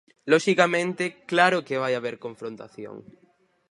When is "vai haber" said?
1.83-2.15